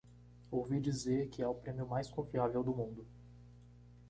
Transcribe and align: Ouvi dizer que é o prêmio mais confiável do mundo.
Ouvi 0.51 0.79
dizer 0.81 1.29
que 1.29 1.43
é 1.43 1.47
o 1.47 1.53
prêmio 1.53 1.87
mais 1.87 2.09
confiável 2.09 2.63
do 2.63 2.73
mundo. 2.75 3.05